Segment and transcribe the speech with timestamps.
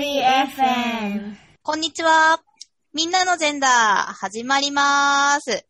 [0.00, 1.36] リー FM。
[1.62, 2.40] こんにちは。
[2.94, 5.66] みんなのジェンダー、始まりまーす。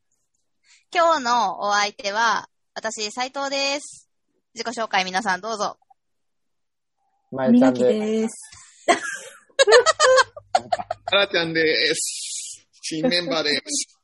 [0.95, 4.09] 今日のお相手は、私、斉藤です。
[4.55, 5.79] 自己紹介皆さんどうぞ。
[7.33, 7.99] まゆちゃんみなきで。
[7.99, 8.37] です。
[11.07, 12.69] あらちゃんです。
[12.83, 13.99] 新メンバーです。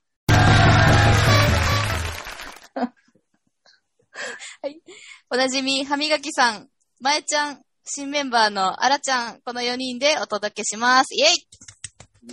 [5.31, 6.69] おなじみ、歯磨きさん、
[7.01, 11.15] まえちゃん、新メンバーのあらちゃん、この4人でお届けします。
[11.15, 11.29] イェイ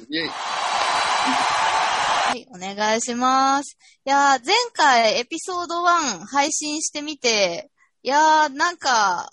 [0.09, 0.28] イェイ。
[0.28, 3.78] はい、お願いします。
[4.04, 7.70] いやー、前回エピソード1配信してみて、
[8.02, 9.30] いやー、なんか、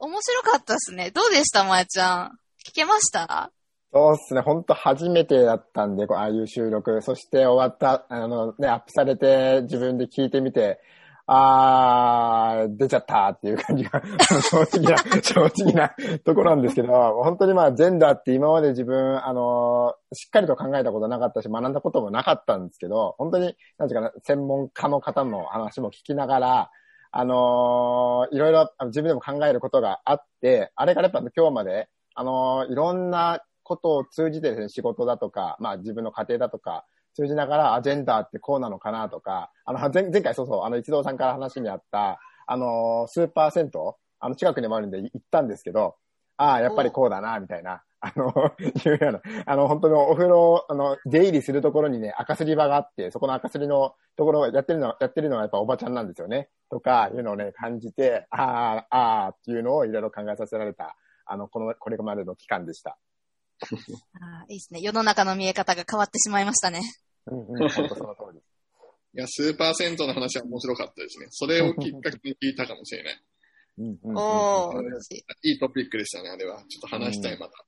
[0.00, 1.12] 面白かったですね。
[1.12, 2.32] どうでしたまえちゃん？
[2.68, 3.52] 聞けました？
[3.92, 4.40] そうっすね。
[4.40, 7.00] ほんと初めてだったんで、こうああいう収録。
[7.00, 10.80] そして終わった、あのね、アップされて自分で聞いてみて、
[11.32, 14.02] あー、出ちゃったっていう感じが、
[14.50, 15.94] 正直な、正直な
[16.24, 16.88] ところなんですけど、
[17.22, 26.70] 本当にまあ、ジェンダーって今まで自分、あの、しっかりと考えたことなかったし、学んだこともなかったんですけど、本当に、なんていうかな、専門家の方の話も聞きながら、
[27.12, 36.84] あのいろいろ自分でも考えることがあって、あれからやっぱ今日まで、あのいろんなことを通じてですね、仕事だとか、まあ自分の家庭だとか、
[37.20, 43.80] 通じながら、アジェンダーってこうなのかなとか、あの、前前回そうそう、あの、一郎さんから話にあった、あの、スーパー銭湯、
[44.20, 45.96] あの、近くにもあるんで行ったんですけど、
[46.38, 56.48] ああ、やっぱりこうだな、みたいな、あの、 いうような、あの、本当にお風呂、あの、出入りするところにね、赤すり場があって、そこの赤すりのところをやってるのは、やってるのはやっぱおばちゃんなんですよね。
[56.70, 60.96] とか、いうのをね、感じて、ああ、ああ、っていうのをいろいろ考えさせられた、
[61.26, 62.96] あの、この、これまでの期間でした。
[64.20, 64.80] あーいいですね。
[64.80, 66.80] 世の中の見え方が変わってしまいましたね。
[67.26, 68.38] うんうん、本当その通り。
[69.12, 71.26] いや、スーパー銭湯の話は面白かったですね。
[71.30, 73.14] それをきっかけに聞いたかもしれない。
[73.78, 74.84] うんうんうんうんおい
[75.42, 76.58] いいトピックでしたね、あれは。
[76.68, 77.64] ちょっと話したい、また。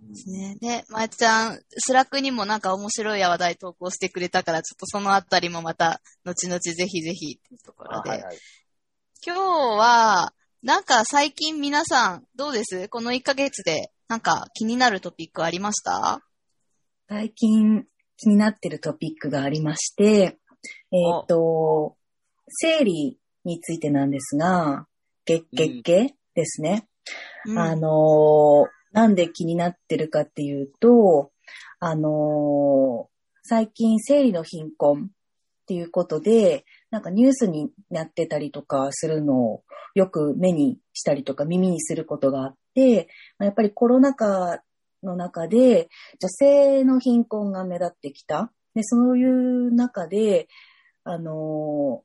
[0.00, 0.56] ですね。
[0.60, 8.10] で、まやちゃん、 Slack にもなんか面白い話題投稿してくれたから、ちょっとそのあたりもまた、後々ぜひぜひっていうところで。
[8.10, 8.38] あはいはい。
[9.26, 10.32] 今日は、
[10.62, 12.88] なんか最近皆さん、どうです？
[12.88, 16.22] この1ヶ月で、なんか気になるトピックありました？
[17.10, 17.86] 最近
[18.18, 20.04] 気になってるトピックがありまして、
[20.92, 21.96] えっ、と、
[22.48, 24.86] 生理についてなんですが、
[25.24, 26.86] 月月経ですね。
[27.46, 31.30] うんあのーなんで気になってるかっていうと、
[31.80, 33.08] あのー
[33.42, 35.06] 最近生理の貧困っ
[35.66, 39.62] ていうことで、なんかニュースになってたりとかするのを
[39.94, 43.08] よく目にしたりとか耳にすることがあって、
[43.38, 44.60] まあやっぱりコロナ禍
[45.02, 45.88] の中で
[46.20, 48.52] 女性の貧困が目立ってきた。
[48.74, 50.48] で、そういう中で、
[51.04, 52.02] あの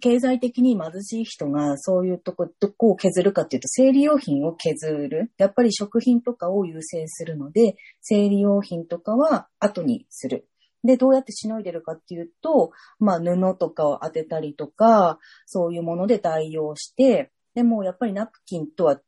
[0.00, 5.32] 経済的に貧しい人がそういうとこ、どこを削るかっていうと、生理用品を削る。
[5.36, 10.48] やっぱり食品とかを優先するので、生理用品とかは後にする。
[10.82, 19.00] で、どうやってしのいでるかっていうと、まあ布とかを当てたりとか、そういうもので代用して、でもやっぱりナプキンとは、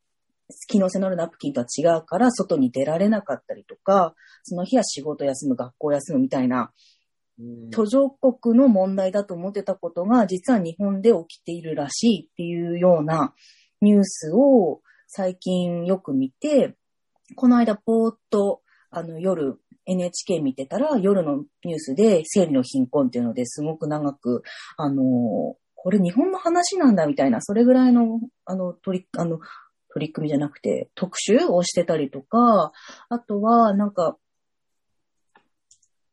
[0.68, 6.72] 機能性のあるナプキンとは違うから、外に出られなかったりとか、その日は仕事休む、学校休むみたいな、
[7.72, 13.34] 途上国の問題だと思ってたことが、実は日本で起きているらしいっていうような
[13.80, 16.76] ニュースを最近よく見て、
[17.36, 24.42] この間ぼーっとあの夜 NHK 見てたら夜のニュースで生理の貧困っていうのですごく長く、
[24.76, 29.38] あの、これ日本の話なんだみたいな、それぐらいの、あの、取り、あの、
[29.94, 32.72] 取り組みじゃなくて特集をしてたりとか、
[33.08, 34.18] あとはなんか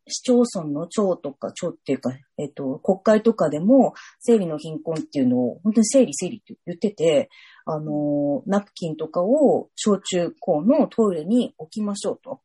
[0.08, 7.30] 市町村の町とか、町っていうか、えっと、国会とかでも、生理の貧困っていうのを、本当に生理生理って言ってて、
[7.66, 12.42] あの、ナプキンとかを小中高のトイレに置きましょうと。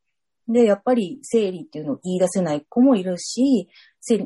[0.48, 3.68] で、やっぱり生理っていうのを言い出せない子もいるし、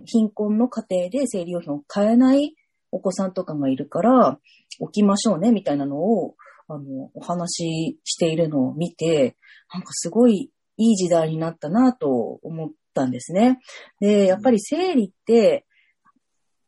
[0.04, 2.54] 貧困の家庭で生理用品を買えない
[2.92, 4.38] お子さんとかがいるから、
[4.80, 6.36] 置きましょうね、みたいなのを、
[6.72, 9.36] あの、お話ししているのを見て、
[9.72, 12.08] なんかすごいいい時代になったなと
[12.42, 13.58] 思ったんですね。
[14.00, 15.66] で、やっぱり生理って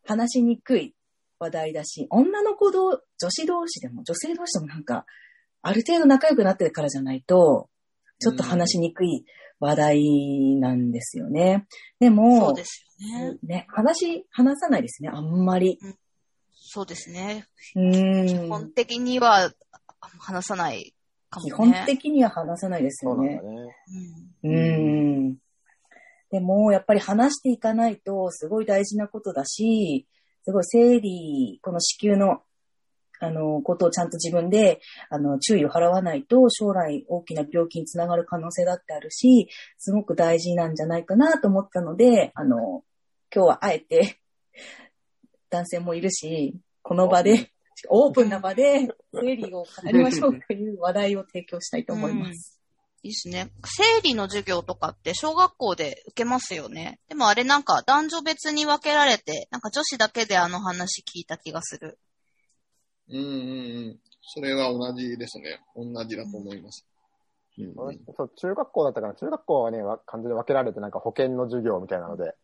[0.05, 0.94] 話しにくい
[1.38, 5.06] 話題だし、女の子同、女子同士でも、女性同士でもなんか、
[5.62, 7.69] ある程度仲良くなってるからじゃないと、
[8.19, 9.25] ちょっと話しにくい
[9.61, 11.67] 話題なんですよね。
[12.00, 13.38] でも、そうですよね。
[13.43, 15.79] ね、話、話さないですね、あんまり。
[16.53, 17.47] そうですね。
[17.76, 18.26] うーん。
[18.26, 19.55] 基本的にはあ
[20.19, 20.94] 話さない
[21.31, 21.50] かもね。
[21.50, 23.49] 基本的には話さないですよねそ
[24.44, 25.37] うん。
[26.31, 30.06] でも、やっぱり話していかないと、すごい大事なことだし、
[30.44, 32.43] すごい生理、この子宮の
[33.22, 42.82] あの、ことをちゃんと自分で、あの、注意を払わないと、将来大きな病気につながる可能性だってあるし、すごく大事なんじゃないかなと思ったので、あの、
[43.32, 44.19] 今日はあえて、
[45.50, 47.51] 男性もいるし、この場で、
[47.88, 52.61] オープンな場で、生理を語りましょうという話題を提供したいと思います。
[53.02, 53.50] いいですね。
[53.64, 57.00] 生理の授業とかって小学校で受けますよね。
[57.08, 61.99] でもあれなんか男女別に分けられて、なんか女子だけであの話聞いた気がする。
[63.08, 63.29] うんうんう
[63.90, 64.00] ん。
[64.23, 65.61] それは同じですね。
[65.75, 66.87] 同じだと思います。
[66.87, 69.14] うんうんそう、中学校だったかな。
[69.14, 72.35] 中学校はね、わ完全に分けられて、なんか保険の授業みたいなので、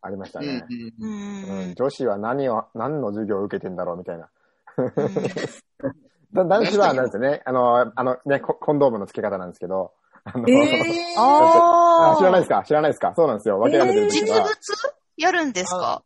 [0.00, 0.66] ありましたうんね。
[0.98, 1.74] ううんん。
[1.74, 4.28] 女子は何を、何の授業を受けてんだろうみたいな。
[4.76, 4.82] う
[6.44, 7.42] んだ男子はなんですよね。
[7.44, 9.92] あの、あのね、ココンドームの付け方なんですけど。
[10.24, 12.62] あの、えー、 ああ知らないですか？
[12.66, 13.12] 知らないですか？
[13.14, 13.58] そうなんですよ。
[13.58, 14.48] 分けられてるんです実物？
[15.16, 16.02] やるんですか？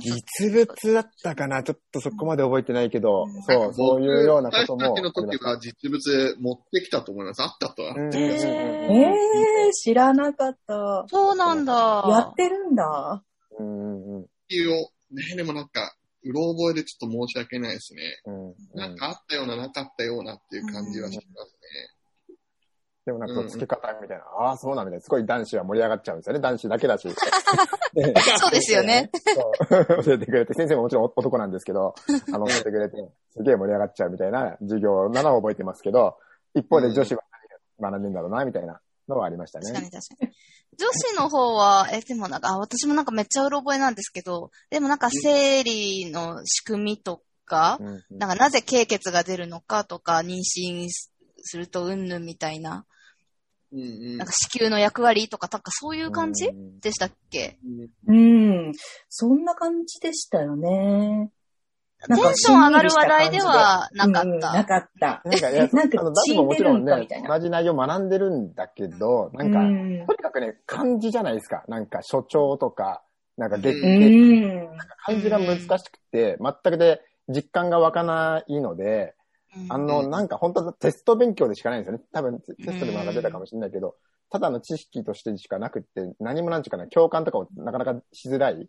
[0.00, 1.64] 実物だったかな？
[1.64, 5.42] ちょっとそこまで覚えてないけどうん、そう、そういうようなこともの時。
[5.42, 7.42] は実物持ってきたと思います。
[7.42, 7.94] あったとは。
[7.96, 11.04] うんええー、知らなかった。
[11.08, 12.04] そうなんだ。
[12.08, 13.24] やってるんだ。
[13.58, 14.72] うんうんうん理由を、
[15.10, 18.02] ね、でもなんか、うろ覚えでちょっと申し訳ないですね。
[18.26, 21.52] うんうんなんかあったような、なかったようなっていう感じはします
[23.04, 25.02] でもなんかこう付け方みたいな、ああ、そうなんみたいな。
[25.02, 26.40] すごい男子は盛り上がっちゃうんですよね。
[26.40, 27.08] 男子だけだし。
[28.38, 29.10] そうですよね。
[30.04, 31.94] 教えてくれて、先生ももちろん男なんですけど、
[32.32, 32.96] あの、教えてくれて、
[33.36, 36.16] すげえ盛り上がっちゃうみたいな授業なのを覚えてますけど、
[36.54, 37.24] 一方で女子は
[37.80, 39.72] 何が学んでんだろうな、みたいなのはありましたね。
[39.72, 40.32] 確かに確かに。
[40.78, 52.84] 女子の方は、え、でもなんか、あ私もなんかめっちゃうろ覚えなんですけど、でもなんか生理の仕組みとか、うんうんなんかなぜ経血が出るのかとか、妊娠するとうんぬんみたいな、ね。
[53.72, 53.84] うんう
[54.14, 57.58] んなんか子宮の役割とか、なんかそういう感じうんでしたっけ？
[58.06, 58.72] うん。
[59.08, 61.30] そんな感じでしたよね。
[62.08, 64.64] テンション上がる話題ではなかうんうんなった。
[64.64, 65.22] かった。
[65.24, 71.64] なんか、いや、なんかあの、男子ももちろんね同じ内容学んでるんだけど、なんか、うんとにかくね、漢字じゃないですか。
[71.68, 73.02] なんか、所長とか、
[73.36, 74.78] なんか、月う経うん。
[75.04, 79.14] 漢字が難しくて、全くで実感が湧かないので、
[79.56, 82.04] うんあの、なんか本当はテスト勉強でしかないんですよね。
[82.12, 83.96] 多分テストでもなんか出たかもしれないけど、
[84.30, 88.68] ただの知識としてしかなくって、何もなんていうかな、共感とかもなかなかしづらい。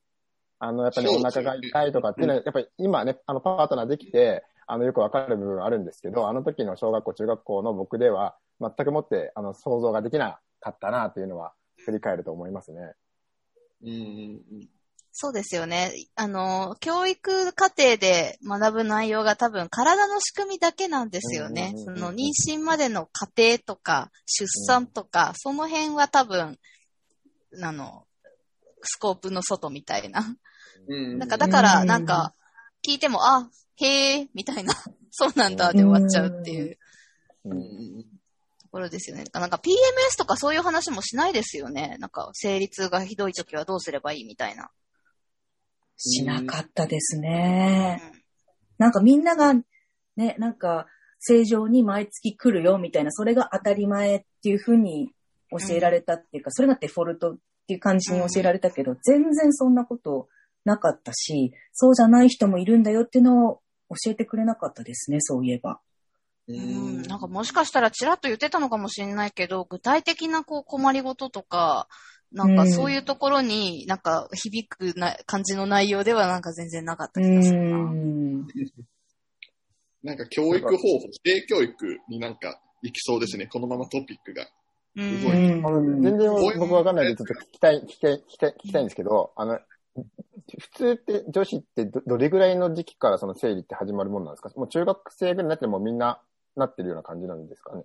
[0.63, 11.53] あの、やっぱりね腹が痛いとかっていうのは、やっぱり今ね、あの、パートナーできて、あの、よくわかる部分あるんですけど、あの時の小学校、中学校の僕では、全くもって、あの、想像ができなかったなっていうのは、
[11.85, 12.93] 振り返ると思いますね。
[13.83, 14.41] うん
[15.11, 15.91] そうですよね。
[16.15, 21.73] あの、教育課程で学ぶ内容が多分体の仕組みだけなんですよね。
[21.75, 26.57] その妊娠までの過程とか出産とか、その辺は多分、
[27.61, 28.07] あの、
[28.81, 30.35] スコープの外みたいな。
[30.87, 32.33] うんなんかだから、うんなんか、
[32.85, 34.73] 聞いても、あ、へえ、みたいな、
[35.11, 36.77] そうなんだで終わっちゃうっていう
[37.45, 37.65] ううんんう
[37.99, 39.25] んところですよね。
[39.33, 41.97] なんか PMS とかそういう話もしないですよね。
[41.99, 44.71] なんか、生理痛がひどい時はどうすればいいみたいな。
[45.97, 48.01] しなかったですね。
[48.79, 49.53] なんかみんなが、
[50.15, 50.87] ね、なんか、
[51.19, 55.11] 正常に毎月来るよみたいな、それが当たり前っていうふうに
[55.51, 57.37] 教えられたっていうか、それがデフォルトっ
[57.67, 60.27] ていう感じに教えられたけど、全然そんなこと
[60.65, 65.79] なかったし、そうじゃない人もいるんだよっていうのを教えてくれなかったですね、そういえば。
[66.47, 71.87] ううんん、なんかもしかしたらちらっと言ってたのかもしれないけど、具体的なこう困りごととか、
[72.31, 77.77] なんかそういうところになんか響くな感じの内容ではなんか全然なかったう気がするな。
[77.77, 78.47] ん。
[80.03, 83.47] なんか教育方法、性教育になんか行きそうですね。
[83.47, 84.47] このままトピックが。
[84.95, 89.59] 全然僕わかんないんで、ちょっと聞きたい、聞きたい、聞きたい、聞きたいんですけど、あの、
[90.59, 94.51] 普通って女子ってどどれぐらいの時期からその生理って始まるもんなんですか？
[94.55, 96.21] もう中学生ぐらいになってもみんな
[96.55, 97.83] なってるような感じなんですかね？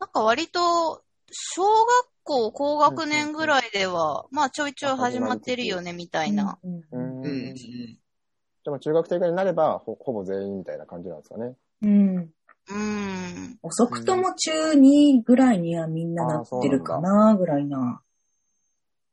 [0.00, 6.58] なんか割と、小学校高学年ぐらいでは、まあちょいちょい始まってるよね、みたいな。
[6.62, 7.54] うんううんうんん。
[7.54, 11.56] でも中学生ぐらいになればほ、ほぼ全員みたいな感じなんですかね？
[11.82, 12.16] うん。
[12.16, 13.58] うん。
[13.62, 18.00] 遅くとも中2ぐらいにはみんななってるかな、ぐらいな。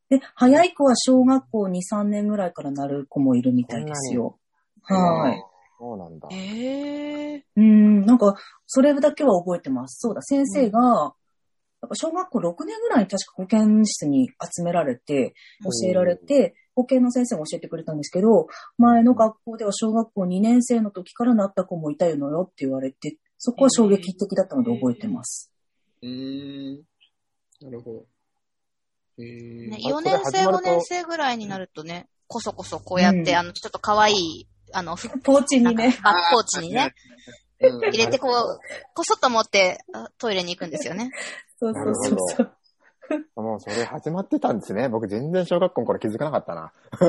[0.10, 4.38] で、早い子は小学校2、3年ぐらいからなる子もいるみたいですよ。
[4.82, 5.44] はい。
[5.80, 6.28] そうなんだ。
[6.32, 8.36] ええうん、なんか、
[8.68, 10.00] それだけは覚えてます。
[10.00, 10.80] そうだ、先生が、
[11.82, 15.34] なんか小学校6年ぐらいに確か保健室に集められて、
[15.64, 18.48] 教えられて、保健の先生も教えてくれたんですけど、
[18.78, 25.52] 前の学校では小学校2年生の時からなった子もいたのよって言われて、そこは衝撃的だったので覚えてます。
[26.02, 26.84] うーん。
[27.62, 28.06] なるほど。
[29.18, 35.98] えーね、あ4年生、5それ始まると年生ぐらいになるとね、こそこそこうやって、うんあの、ちょっと可愛い、あの、ふポーチにね。
[36.04, 36.94] バックポーチにね、
[37.62, 38.60] うん入れてこう、
[38.94, 41.10] こそっと持ってあトイレに行くんですよね。
[41.58, 43.42] そうそうそうそう。
[43.42, 44.90] もうそれ始まってたんですね。
[44.90, 46.74] 僕全然小学校の頃気づかなかったな。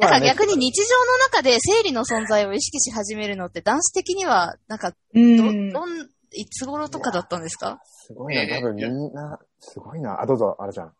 [0.00, 5.72] だから逆に日常の中で生理の存在を意識し始めるのって男子的には、なんか、うど、ん。
[5.72, 7.80] どん、いつ頃とかだったんですか？
[7.84, 9.38] すごいな、多分みんな、
[9.72, 10.20] すごいな。
[10.20, 10.88] あ、どうぞ、あれちゃん。
[10.88, 10.90] い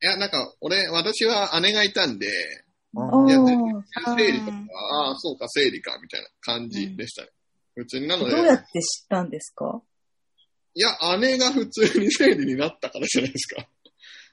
[0.00, 2.28] や、なんか、俺、私は姉がいたんで、
[2.94, 4.56] 生理とか、
[4.92, 7.28] ああ、そうか、生理か、みたいな感じでしたね。
[7.74, 9.82] 普通になので、どうやって知ったんですか？
[10.74, 13.66] いや、姉が普通に生理になったからじゃないですか。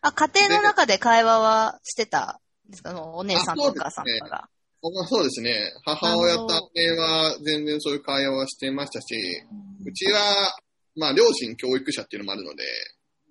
[0.01, 2.99] あ、家庭の中で会話はしてたんですか？
[3.01, 4.49] お姉さんとあお母さんとかが。
[4.83, 5.55] 僕はそうですね。
[5.85, 9.15] 母親と姉は全然そういう会話はしてましたし、
[9.85, 10.19] うちは、
[10.95, 12.63] まあ、両親教育者っていうのもあるので、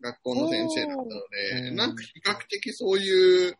[0.00, 3.54] 学校の先生だったのおで、ーなんか比較的そういう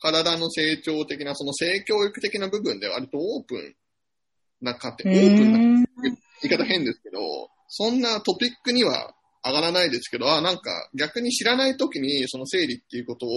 [0.00, 3.74] 体の成長的な、その性教育的な部分で割とオープン
[4.60, 5.86] な家う庭、オープンな。
[6.42, 7.18] 言い方変ですけど、
[7.68, 9.14] そんなトピックには
[9.44, 13.30] 上がらないですけど、あ、なんか逆に知らない時にその生理っていうことを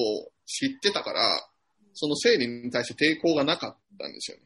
[0.45, 1.21] 知ってたから、
[1.93, 4.43] その生理に対して抵抗がなかったんですよね。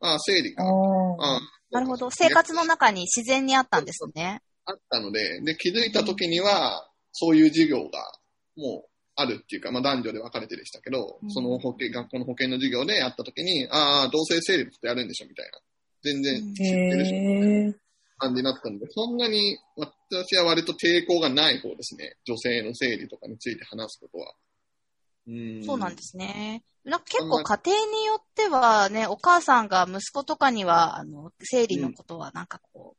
[0.00, 0.62] あ、生理か。
[0.62, 2.10] ああなるほど。
[2.10, 4.40] 生活の中に自然にあったんですね。
[4.64, 8.12] あったので、で、気づいた時には、そういう授業が
[8.56, 15.58] もうあるっていうか、まあ男女で分かれてでしたけど、うんその保険、学校の保険の授業でやった時に、ああ、同性生理ってやるんでしょみたいな。
[16.02, 17.74] 全然知ってーるし、へー
[18.18, 22.16] 感じになったので、そんなに私は割と抵抗がない方ですね。
[22.24, 24.34] 女性の生理とかについて話すことは。
[25.28, 26.62] うんそうなんですね。
[26.84, 32.96] なんか結構家庭によってはね、お母さんが息子とかには、あの、生理のことはなんかこ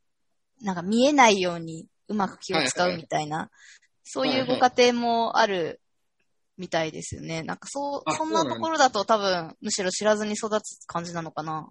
[0.62, 3.50] う、なんか見えないようにうまく気を使うみたいな、
[4.07, 5.81] そういうご家庭もある
[6.57, 7.43] みたいですよね。
[7.43, 11.69] なんかそう、あそんなところだと多分、むしろ知らずに育つ感じなのかな。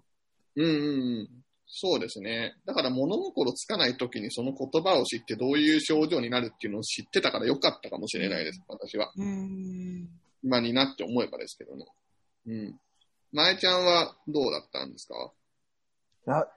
[0.55, 1.29] うんうんうん。
[1.67, 2.55] そうですね。
[2.65, 9.11] だから物心つかない時にその言葉を知ってどういう症状になるっていうのを知ってたからよかったかもしれないです、私は。
[9.17, 10.07] うーん。
[10.43, 11.85] 今になって思えばですけどね。
[12.47, 12.79] うん。
[13.33, 15.33] 前ちゃんはどうだったんですか？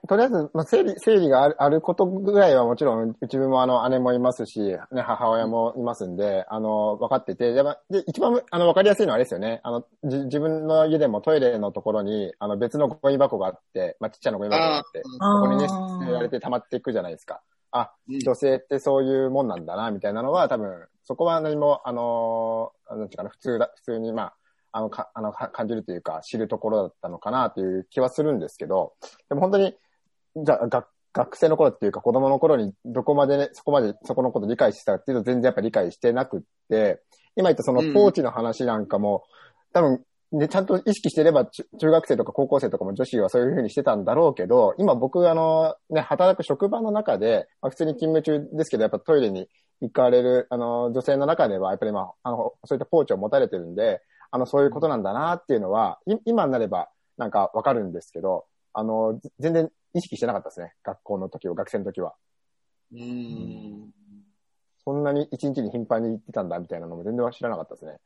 [0.07, 9.61] とりあえず、まあ、生理、生理があるあることぐらいはもちろん、うちもあの、姉もいますし、ね、母親もいますんで、あの、分かってて、で、まで一番、あの、分かりやすいのはあれですよね。
[9.63, 17.41] あの、じ自分の家でもトイレのところに、あの、別のゴミ箱があって、まあ、ちっちゃなゴミ箱があって、あそこにね、ー捨てられて溜まっていくじゃないですか。
[17.71, 24.33] あ、うん女性ってそういうもんなんだな、みたいなのは多分、そこは何も、あの、なんていうかな、普通だ、普通に、まあ、
[24.71, 28.93] あの、か、あの、か感じるというか、知るところだったのかな、という気はするんですけど、
[29.29, 29.75] でも本当に、
[30.35, 37.01] じゃあ、学、学生の頃っていうか子供の頃にどこまでね、そこまでそこのこと理解してたっていうと全然やっぱ理解してなくって、
[37.35, 37.93] 今言ったそのうん。
[37.93, 39.23] ポーチの話なんかも、
[39.73, 49.49] 多分、ね、ちゃんと意識してれば中中学生とか高校生とかも女子はそういうふうにしてたんだろうけど、今僕あの、ね、働く職場の中で、まあ、普通に勤務中ですけど、やっぱトイレに
[49.81, 60.73] 行かれる、あの、女性の中では、やっぱりまあ、あの、そういったポーチを持たれてるんで、あの、そういうことなんだなっていうのは、い今になればなんかわかるんですけど、あの、ぜ全然意識してなかったですね。
[60.83, 62.15] 学校の時は、学生の時は。
[62.93, 63.91] うーん。
[64.83, 67.99] そんなに一日に頻繁に行ってたんだみたいなのも全然知らなかったですね。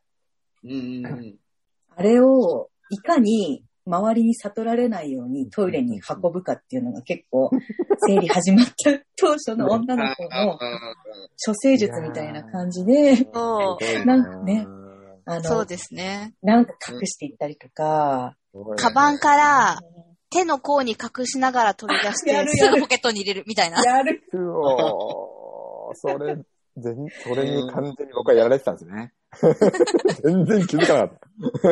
[0.63, 1.37] うん。
[1.95, 7.51] あれを、いかに周りに悟られないようにトイレに運ぶかっていうのが結構、
[8.07, 8.73] 生理始まった
[9.15, 10.59] 当初の女の子の
[11.45, 13.15] 処世術みたいな感じで。
[14.05, 14.67] なんかね
[15.25, 16.33] あの、そうですね。
[16.41, 18.35] なんか隠していったりとか、
[18.77, 19.79] カバンから
[20.29, 23.83] 手の甲に隠しながら取り出して、すぐポケットに入れるみたいな。
[23.83, 24.23] やる。
[24.33, 26.37] うそれ、
[26.77, 29.13] 全、それに完全に僕はやられてたんですね。
[30.23, 31.19] 全然気づかなかっ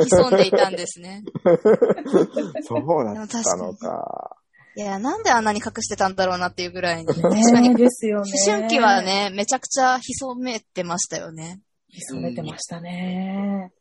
[0.06, 1.24] 潜んでいたんですね。
[1.44, 2.64] た。
[2.64, 4.38] そうだったのか。
[4.76, 7.14] いや、なんであんなに隠してたんだろうなっていうぐらいに、ね。
[7.14, 8.32] 確かねに、ですよね。
[8.48, 9.02] 思春期は。
[9.02, 11.60] ね、めちゃくちゃ潜めてましたよね。
[11.94, 13.72] 潜めてましたね。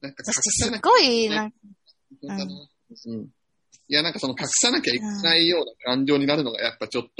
[0.00, 0.14] なん。
[0.14, 1.50] かすごい、なん。
[1.50, 2.44] 本当だな
[3.06, 3.20] うん。
[3.22, 3.28] い
[3.88, 4.12] や、なん。
[4.12, 7.10] かその隠さなきゃいけないような感情になるのがやっぱちょっと、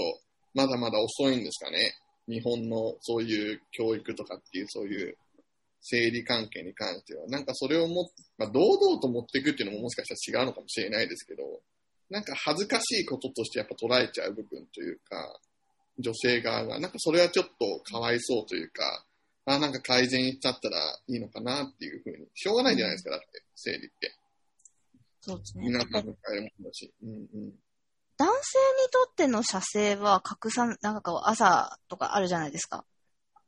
[0.55, 1.45] まだまだ遅いん。
[1.45, 1.95] ですかね。
[2.29, 5.17] 日本のそういう教育とかっていう、そういう
[5.81, 7.27] 生理関係に関しては。
[7.29, 7.45] なん。
[7.45, 11.43] かそれをも、まあ、堂々と持っていくっていうのももしかしたら違うのかもしれないですけど、
[12.11, 12.25] なん。
[12.25, 15.41] か恥ずかしいこととしてやっぱ捉えちゃう部分というか、
[15.99, 16.91] 女性側が、なん。
[16.91, 19.05] かそれはちょっとかわいそうというか、
[19.55, 20.76] あなんか改善しちゃったら
[21.07, 22.26] いいのかなっていうふうに。
[22.35, 24.14] しょうがないじゃないですか、だって、生理って。
[25.21, 25.64] そうですね。
[25.67, 26.93] 皆さんの変えるものだし。
[27.02, 27.52] うんうん。
[28.17, 32.85] 男性にとっての射精は隠さ、なんかこう朝とかあるじゃないですか。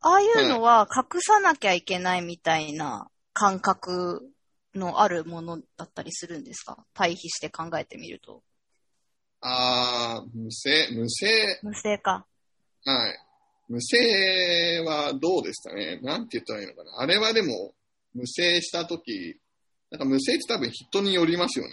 [0.01, 4.31] ああいうのは隠さなきゃいけないみたいな感覚
[4.75, 6.87] のあるものだったりするんですか？
[6.95, 8.43] 対比して考えてみると。
[9.41, 12.27] あー、無声、無声、無声か。
[12.85, 13.19] はい。
[13.71, 16.01] 無声はどうでしたね？
[16.03, 16.99] なんて言ったらいいのかな？
[16.99, 17.73] あれはでも、
[18.15, 19.39] 無声したとき、
[19.93, 21.71] なんか無声って多分人によりますよね。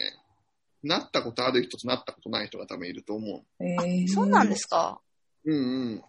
[0.84, 5.02] なったことある人となったことない人が多分いると思えーそうなんですか？
[5.44, 5.52] う。
[5.52, 6.04] うんうん。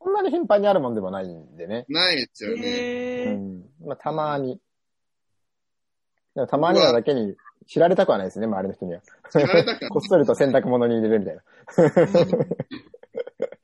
[0.00, 1.84] そんなに頻繁にあるもんでもないんでね。
[1.88, 2.62] ないですよね。
[2.64, 3.64] へーうん。
[3.84, 4.60] まあ、たまに。
[6.36, 7.34] でもたまにはだけに
[7.66, 9.00] 知られたくはないですね、周りの人には。
[9.32, 11.42] 知られたくはこっそりと洗濯物に入れるみたいな。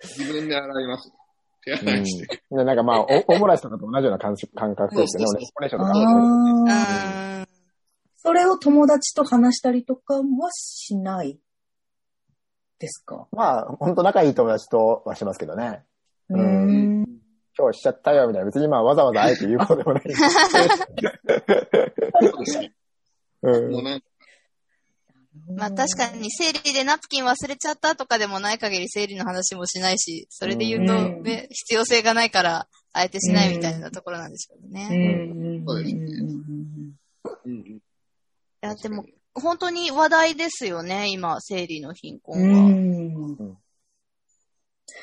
[0.02, 1.12] 自分で洗います。
[1.78, 2.42] 手洗いして。
[2.50, 5.46] でなんかまあ、お、おもらしとかと同じような感感覚ですよね。
[5.56, 5.84] 俺、そうオ
[6.66, 7.46] レ。
[8.16, 10.22] それを友達と話したりとかは
[10.52, 11.38] しない
[12.78, 13.26] ですか？
[13.32, 15.84] まあ、本当仲いい友達とはしますけどね。
[16.28, 17.06] ううんん。
[17.58, 18.46] 今日しちゃったよ、みたいな。
[18.46, 20.02] 別にまあ、わざわざあえて言うことでもない。
[20.12, 20.30] そう
[22.44, 22.72] ですね。
[23.42, 24.06] うんもうなんか、
[25.56, 31.22] まあ確かに生理でナプキン忘れちゃったとかでもない限り生理の話もしないし、それで言うとうん。
[31.22, 34.88] ね、必要性がないから、あえてしないみたいなところなんですけどうね。
[35.66, 36.94] うですねうん。
[37.46, 37.58] うん。
[37.58, 37.66] うん。
[37.66, 37.80] い
[38.62, 39.04] や、でも、
[39.34, 42.68] 本当に話題ですよね、今、生理の貧う困は。
[42.68, 43.56] ん。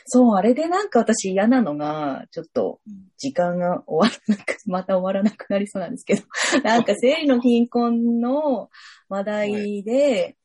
[0.05, 0.89] そう、あれでなん。
[0.89, 2.79] か私嫌なのが、ちょっと
[3.17, 5.91] 時間が終わらなく、また終わらなくなりそうなん。
[5.91, 6.23] ですけど、
[6.63, 6.83] なん。
[6.83, 8.69] か生理の貧困の
[9.09, 10.36] 話題で、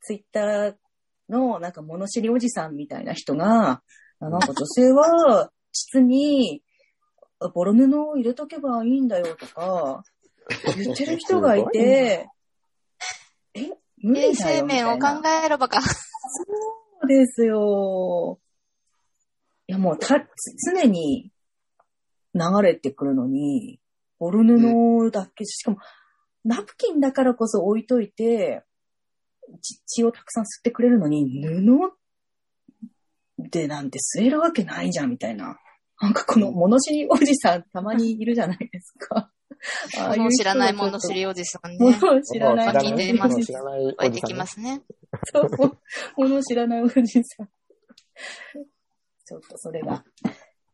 [0.00, 0.74] ツイッター
[1.28, 3.82] のなんか物知りおじさんみたいな人が、
[4.20, 6.62] あなんか女性は膣に
[7.54, 10.02] ボロ布を入れとけばいいんだよとか、
[10.76, 12.26] 言ってる人がいて、
[13.54, 15.22] え、無衛理だよ生面をみたいな。
[15.22, 15.80] 考えろばか。
[15.80, 15.88] そ
[17.02, 18.38] うですよ。
[19.66, 21.32] いや、もうた、つ常に
[22.34, 23.80] 流れてくるのに、
[24.18, 25.78] ボル布だけ、しかも、
[26.44, 28.69] ナプキンだからこそ置いといて、ち
[29.86, 31.92] 血をたくさん吸ってくれるのに、布
[33.38, 35.58] でなんて吸えるわけないじゃん、みたいな。
[36.00, 39.30] なんかこの物知りおじさんたまにいるじゃないですか。
[39.98, 41.76] ああ知らないもの知りおじさんね。
[41.78, 44.28] 物を知らない聞いてます湧いておじさんね。
[44.28, 44.82] きますね。
[45.24, 45.50] そう。
[46.16, 47.48] もの知らないおじさん。
[49.26, 50.02] ちょっとそれが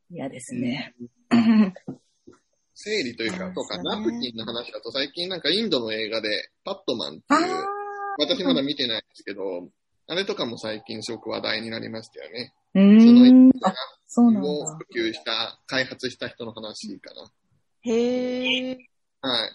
[0.09, 0.95] 嫌ですね。
[2.75, 7.55] 生理というか、そうか、ナプキンの話だと最近なんかインドの映画で、パットマンってあいう、
[8.19, 9.69] 私まだ見てないんですけど、
[10.09, 12.55] あれとかも最近すごく話題になりましたよね。
[12.75, 13.51] ーうそのーん。
[13.65, 13.75] あ、
[14.07, 14.79] そうなんをだ。
[14.93, 17.31] 普及した、開発した人の話かな。
[17.83, 18.79] へえ。
[19.21, 19.47] は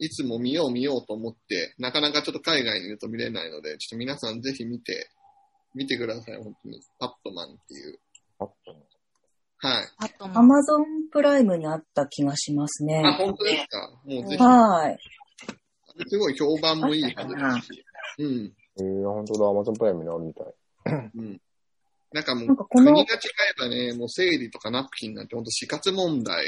[0.00, 0.06] い。
[0.06, 5.10] いつも見よう見ようと思って、なかなかちょっと海外にいると見れないので、ちょっと皆さんぜひ見て、
[5.74, 6.80] 見てください、本当に。
[6.98, 7.98] パットマンっていう。
[9.60, 9.88] はい。
[9.98, 13.02] あとアマゾンプライムにあった気がしますね。
[13.04, 13.90] あ、本当ですか？
[14.04, 14.42] もうぜひ。
[14.42, 14.98] はい。
[16.06, 17.84] すごい評判もいいはずですし。
[18.18, 18.52] うん。
[18.80, 20.46] えー、本当だ、アマゾンプライムにあるみたい。
[21.14, 21.40] うん。
[22.12, 23.18] なんかもう、なんかこの国が違
[23.56, 26.46] えばね、もう生理とかナプキンなんて本当死活問題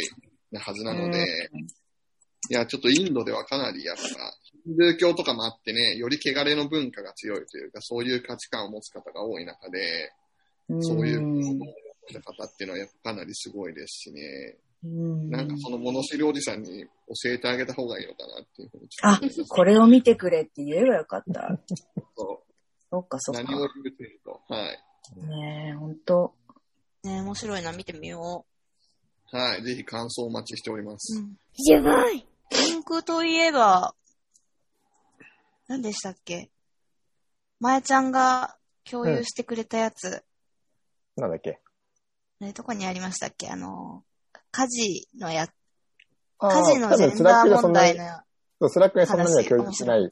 [0.53, 1.51] なはずなので、
[2.51, 10.13] いや、ちょっとインドではかなりやっぱ、ヒンドゥー教とかもあってね、より汚れの文化が強いというか、そういう価値観を持つ方が多い中で、
[10.81, 11.67] そういううん行動を
[12.09, 14.23] した方っていうのはやっぱかなりすごいですしね、
[14.65, 21.59] うんなんかその物知りおじさんに教えてあげた方がいいのかなっていうふうにあこれを見てくれって言えばよかった。
[22.17, 22.43] そ
[22.91, 23.43] そっかそっか。
[23.43, 24.79] う何を言うというと、はい。
[25.17, 26.35] ねえ、ほんと。
[27.05, 28.47] ね面白いな、見てみよ
[29.31, 29.63] はい。
[29.63, 30.97] ぜひ感想お待ちしておりまう。
[30.99, 31.21] す。
[31.21, 31.37] うん。
[31.67, 33.95] やばいリンクといえば、
[35.69, 36.51] 何でしたっけ？
[37.61, 38.57] まやちゃんが
[38.91, 40.25] 共有してくれたやつ、
[41.17, 41.61] なんだっけ？
[42.41, 43.51] ね、どこにありましたっけ？
[43.51, 44.03] あの、
[44.53, 45.47] 家事のや、
[46.39, 48.13] 家事の多分スジェンダーラックがそんなに問題の、
[48.61, 50.11] そうスラックがそんなには共有しない。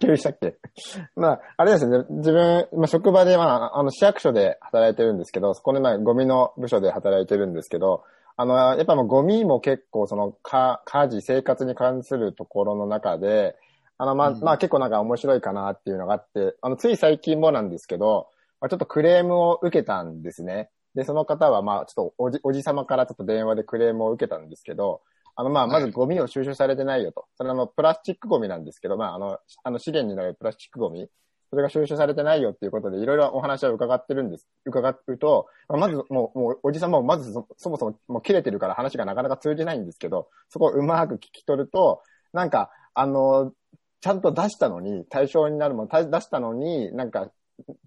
[0.00, 0.56] 共有 したっけ？
[1.16, 2.04] まあ、あれですね。
[2.10, 8.04] 自分、まあ、職場で、まあ、あの、市役所で働いてるんですけど、そこで、まあ、ゴミの部署で働いてるんですけど、
[8.36, 13.56] あの、やっぱもうゴミも結構、その、か、家事、生活に関するところの中で、
[13.96, 18.28] あの、まあ、うんまあ、結構なんか面白いかなっていうのがあって、あの、つい最近もなんですけど、
[18.60, 20.70] まあ、ちょっとクレームを受けたんですね。
[20.94, 25.02] で、その方は、まあ、ちょっとおじ、おじ様からちょっと電話でクレームを受けたんですけど、
[25.36, 27.26] あの、まあ、まずゴミを収集されてないよと。
[27.36, 31.08] それはあの、プラスチックゴミなんですけど、まあ、あの、あの資源になるプラスチックゴミ。
[31.50, 34.46] それが収集されてないよっていうことで、いろいろお話を伺ってるんです。
[34.66, 43.52] 伺うと、まず、もう、もう、おじさんも、まずそ、そもそも、もう切れてるから話がなかなか通じないんですけど、そこをうまく聞き取ると、なんか、あの、
[44.00, 47.30] ちゃんと出したのに、対象になるもの、た出したのに、なんか、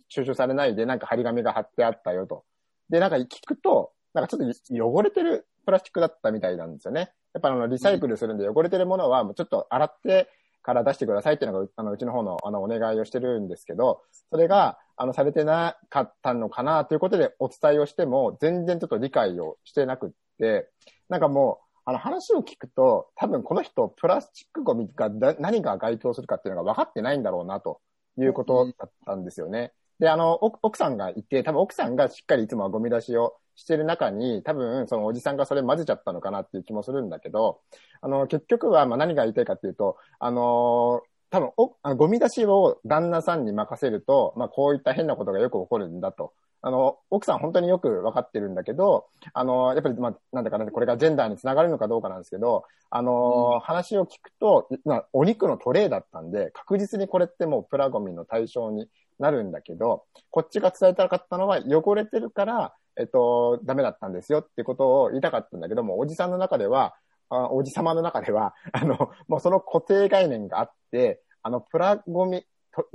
[0.10, 2.44] 収集されないで、なんか張り紙が貼ってあったよと。
[2.91, 7.12] で、なんか聞くと、なんかちょっと汚れてるプラスチックだったみたいなんですよね。
[7.34, 10.30] やっぱあの、リサイクルするんで汚れてるものはもうちょっと洗って
[10.62, 20.69] から出してくださいっていうのが、あの、うちの方の、あの、お願いをしてるんですけど、それが、あの、されてなかったのかなということでお伝えをしても、全然ちょっと理解をしてなくって、
[21.10, 27.80] なんかもう、あの、話を聞くと、多分この人、プラスチックゴミが何が該当するかっていうのが分かってないんだろうな、と
[28.17, 29.71] いうことだったんですよね。
[30.02, 37.62] で、あの、奥奥さんがいて、多分奥さんがしっかりいつもはゴミ出しをしてる中に、多分そのおじさんがそれ混ぜちゃったのかなっていう気もするんだけど、
[38.02, 46.34] あの、結局は、まあ何が言いたいかっていうと、あの多分おあの、ゴミ出しを旦那さんに任せると、まあこういった変なことがよく起こるんだと。
[46.64, 58.88] あの、奥さん本当によく分かってるんだけど、あの、やっぱり、まあ、なんだかな、これがジェンダーにつながるのかどうかなんですけど、あの、うん話を聞くと、まあ、お肉のトレーだったんで、確実にこれってもうプラゴミの対象に
[59.22, 66.96] なるんだけど、こっちが伝えたかったのは、汚れてるから、えっと、ダメだったんですよってことを言いたかったんだけども、おじさんの中では、
[67.30, 72.46] あおじさまの中では、 あの、もうその固定概念があって、あの、プラゴミ、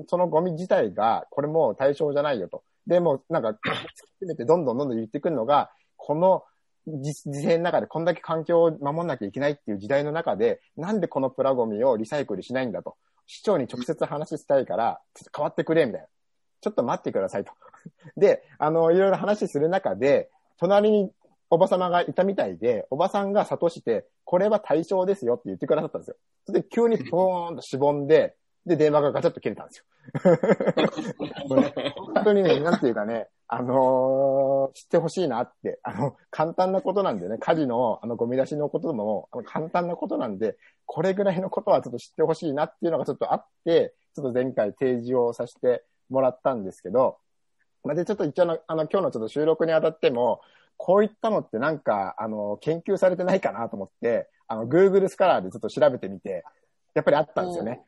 [0.09, 2.65] そのゴミ自体が、これもう対象じゃないよと。
[2.87, 6.45] で、もなんか、突き詰めてどんどんどんどん言ってくるのが、この
[6.87, 12.97] 実時勢の中でこんだけ環境を守んなきゃいけないっていう時代の中で、なんでこのプラゴミをリサイクルしないんだと。
[13.27, 16.07] 市長に直接話したいから、ちょっと変わってくれ、みたいな。
[16.67, 17.53] ちょっと待ってくださいと。
[18.19, 21.13] で、あの、いろいろ話する中で、隣に
[21.49, 26.17] おばさまがいたみたいで、おばさんが諭して、これは対象ですよって言ってくださったんですよ。
[26.45, 28.35] それで急にポーンとしぼんで、
[28.67, 29.85] で、電話がガチャッと切れたんですよ。
[32.15, 47.19] 本当にね、なんていうかね、あのー知ってほしいなって、あの、簡単なことなんでね、家事の、あの、ゴミ出しのことも、あの、簡単なことなんで、これぐらいのことはちょっと知ってほしいなっていうのがちょっとあって、ちょっと前回提示をさせてもらったんですけど、
[47.85, 50.41] まあで、ちょっと一応あの、あの、今日のちょっと収録にあたっても、
[50.77, 56.45] こういったのってなんか、あの、研究されてないかなと思って、あの、Google スカラーでちょっと調べてみて、
[56.95, 57.83] やっぱりあったんですよね。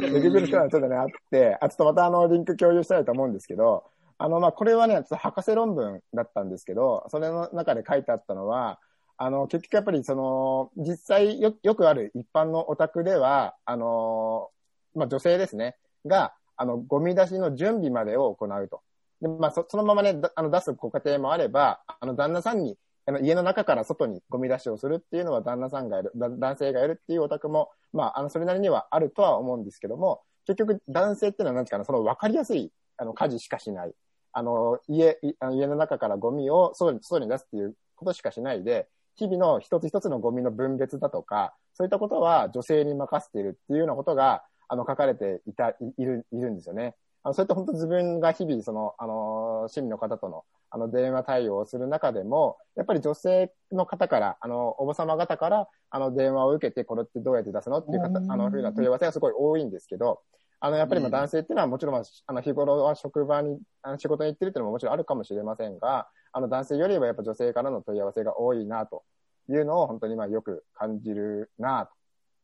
[0.00, 3.84] で Google スカラーちょっとね、あって、あ、ちょっとまたあの、リンク共有したいと思うんですけど、
[4.18, 8.80] あの、まあ、これはね、ちょっと博士論文だったんですけど、それの中で書いてあったのは、
[9.16, 14.50] あの、結局やっぱりその、実際よ、よくある一般のお宅では、あの、
[14.94, 18.82] まあ、女性ですね、が、あの、ゴミ出しの準備までを行うと。
[19.22, 33.94] で、まあ、そそのままね、あの、出すご家庭もあれば、あの、旦那さんに、あの、家の中から外にゴミ出しをするっていうのは旦那さんがやる、男性がやるっていうお宅も、まあ、あの、それなりにはあるとは思うんですけども、結局男性っていうのは何ですかね、その分かりやすい、あの、家事しかしない。
[34.32, 46.94] あの、家、あの家の中からゴミを外に、外に出すっていうことしかしないで、日々の一つ一つのゴミの分別だとか、そういったことは女性に任せているっていうようなことが、あの、書かれていた、いいる、いるんですよね。
[47.22, 58.30] あの、そういった本当自分が日々、その、あの、市民の方との、あの、電話対応をする中でも、やっぱり女性の方から、あの、おばさま方から、あの、電話を受けて、これってどうやって出すのっていう方、うん。
[58.30, 60.20] あの、ふうな問い合わせがすごい多いんですけど、
[60.60, 69.04] あの、やっぱりまあうん男性っていうのはもちろん、まあ、あの、日頃は職場に、あの仕事に行ってるっていうのももちろんあるかもしれませんが、あの、男性よりはやっぱ女性からの問い合わせが多いな、と
[69.48, 71.92] いうのを本当にまあよく感じるな、と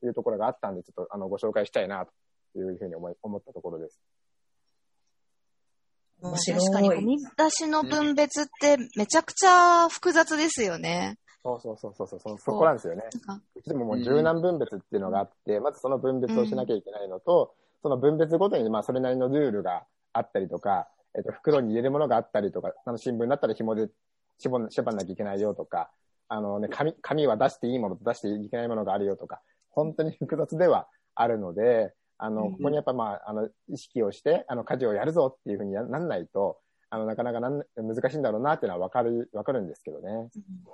[0.07, 4.01] いうところがあったんで、ちょっとあの、ご紹介したいな、というふうに思い、思ったところです。
[6.23, 7.05] 確かに、ゴい。
[7.05, 11.19] ミ出しの分別ってめちゃくちゃ複雑ですよね。
[11.43, 13.03] そうそうそうそうそう、そそこなんですよね。
[13.67, 23.89] でももう柔軟分別っていうのがあって、まずその分別をしなきゃいけないのと、その分別ごとにまあそれなりのルールがあったりとか、えっと、袋に入れるものがあったりとか、あの新聞だったら紐で
[24.39, 25.91] 縛ん縛んなきゃいけないよとか、
[26.29, 29.43] あのね、紙、紙は出していいものと出していけないものがあるよとか、
[29.75, 36.59] 本当に複雑ではあるので、あの、うんここにやっぱまあ、あの、意識をして、あの、家事をやるぞっていうふうにやなんないと、
[36.91, 40.31] あの、なかなかなん難しいんだろうなっていうのはわかる、わかるんですけどね。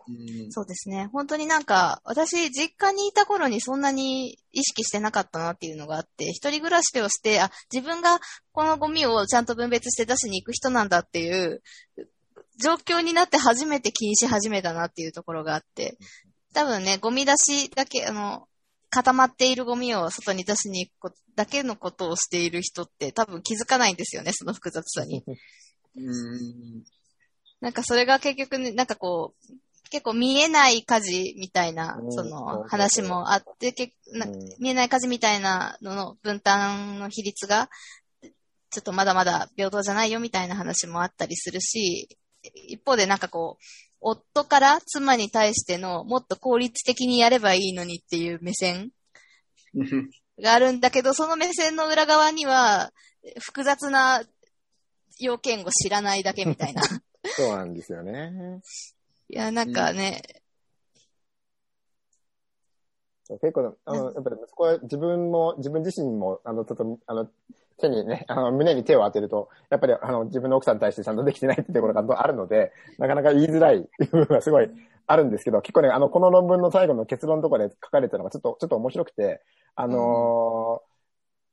[0.09, 1.09] うんそうですね。
[1.13, 8.21] 本当になんか、私、実家にいた頃にそんなに意識してなかったなっていうのがあって、一人暮らしをして、あ、自分が
[8.53, 11.63] このゴミをちゃんと分別して出しに行く人なんだっていう、
[12.63, 15.97] 状況になって初めて気にし始めたなっていうところがあって、
[16.53, 18.47] 多分ね、ゴミ出しだけ、あの、
[18.91, 25.25] 固まっているゴミを外に出しに行くだけのことをしている人って多分気づかないんですよね、その複雑さに。
[25.97, 26.85] うん。
[27.61, 29.55] なんかそれが結局ね、なんかこう、
[29.91, 32.13] 結構見えない火事みたいなう、ん。
[32.13, 34.39] その話もあって、けなうん。
[34.59, 37.71] 見えない火事みたいなのの分担の比率が、
[38.71, 42.09] ちょっとまだまだ平等じゃないよみたいな話もあったりするし、
[42.69, 43.65] 一方でなんかこう、
[44.01, 48.91] 夫から妻に対してのもっと効率的にやればいいのにっていう目線
[50.43, 52.93] があるんだけど、その目線の裏側には、
[53.39, 54.23] 複雑な
[55.19, 56.83] 要件を知らないだけみたいな。
[57.37, 58.33] そうなんですよね。
[59.29, 60.23] いや、なんかね、
[63.39, 67.29] 結構、あの、やっぱり息子は自分も、自分自身も、あの、ちょっと、あの、
[67.79, 74.71] 手にね、 あの、胸に手を当てると、やっぱり、あの、自分の奥さんに対してちゃんとできてないっていうところがあるので、なかなか言いづらい 部分がすごい
[75.07, 79.43] あるんですけど、結構ね、あの、この論文の最後の結論のところで書かれてるのがちょっと、ちょっと面白くて、
[79.75, 80.91] あのー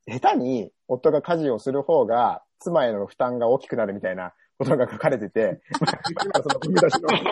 [0.08, 7.10] 下手に夫が家事をする方が、妻への負担が大きくなるみたいなことが書かれてて、今その踏み出しの。
[7.10, 7.32] 話も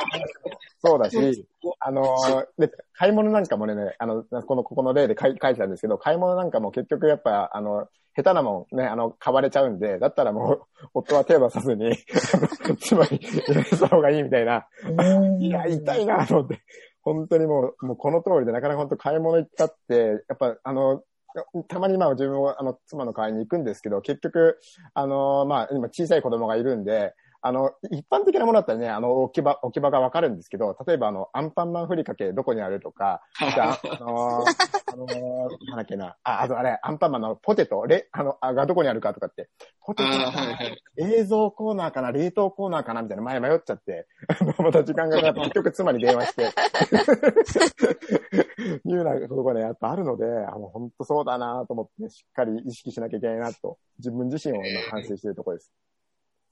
[0.86, 1.48] そうだし、
[1.80, 10.62] あのーで、買い物なんかもね、あの、この、ここの例で書い書いてたんですけど、買い物なんかも結局やっぱ、あの、下手なもんね、あの、買われちゃうんで、だったらもう、
[10.94, 14.68] 夫は手を出さずに、あの妻に入れた方がいいみたいな、
[15.40, 16.62] いや、痛いなと思って、
[17.02, 21.02] 本当にもう、もうこの通りでなかなか本当買い物行ったって、やっぱあの、
[21.68, 24.60] たまにまあ自分もあの妻の代わりに行くんですけど、結局、
[24.94, 27.14] あの、まあ今小さい子供がいるんで、
[27.48, 34.50] あの、一般的なものだったらね、あの、置き場、置き場がわかるんですけど、例えばあの、アンパンマンふりかけどこにあるとか、じゃあ、あのー
[34.94, 39.48] あのーなんだっけな、あ、あとあれ、アンパンマンのポテト、レ、あの、あがどこにあるかとかって、
[39.80, 40.84] ポテトはいはい。
[40.96, 44.08] 冷蔵コーナーかな、冷凍コーナーかな、みたいな前迷っちゃって、
[44.58, 46.46] また時間がかかって、結局妻に電話して、
[48.90, 55.72] いうようなことがね、やっぱあるので、あの、本当そうだなと思って、しっかり意識しなきゃいけないなと、自分自身を今反省しているところです。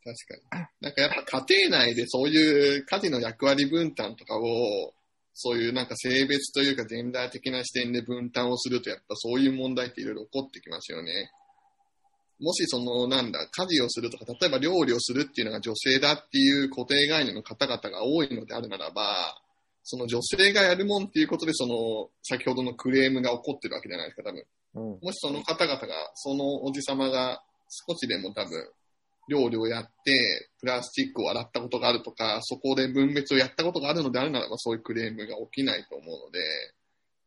[0.04, 0.68] 確かに。
[0.82, 4.94] なんかやっぱ家庭内でそういう家事の役割分担とかを、
[5.34, 11.32] そういうなんか性別というかジェンダー的な視点で分担をすると、やっぱそういう問題っていろいろ起こってきますよね。
[12.40, 19.40] もしその、なんだ、家事をするとか、例えば料理をするっていうのが女性だっていう固定概念の方々が多いのであるならば、
[19.84, 24.44] その女性がやるもんっていうことで、その、先ほどのクレームが起こってるわけじゃないですか、多分。
[24.76, 25.00] うん。
[25.02, 27.44] もしその方々が、そのおじさまが
[27.88, 28.70] 少しでも多分、
[29.30, 36.40] 料理をやって、プラスチックを洗ったことがあるとか、そこで分別をやったことがあるのであるならば、そういうクレームが起きないと思うので、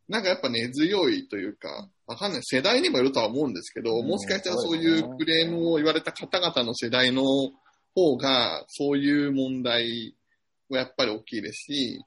[0.08, 2.40] なんかやっぱ根強いというか、わかんない。
[2.44, 7.24] 世代にもよるとは思うんですけど、うんもしかしたらそういそうクレームを言われた方々の世代の
[7.94, 10.14] 方が、そういう問題
[10.68, 12.04] はやっぱり大きいですし、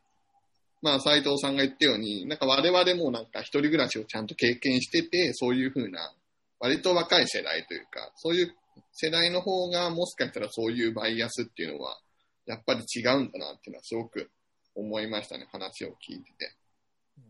[0.81, 6.13] まあ、斉藤さんが言ったように、なんか我々もなんか一人暮らしをちゃんと経験してて、そういうふうな、
[6.61, 8.55] 割と若い世代というか、そういう
[8.91, 11.99] 世代の方がもしかしたらそういうバイアスっていうのは、
[12.45, 14.31] やっぱり違うんだなっていうのはすごく
[14.75, 16.55] 思いましたね、話を聞いてて。